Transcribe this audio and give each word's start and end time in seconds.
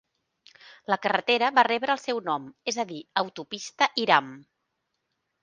La 0.91 0.95
carretera 1.03 1.49
va 1.57 1.63
rebre 1.67 1.93
el 1.97 2.01
seu 2.05 2.21
nom, 2.31 2.49
és 2.73 2.81
a 2.85 2.87
dir, 2.93 2.99
"Autopista 3.25 3.91
Hiram". 4.07 4.35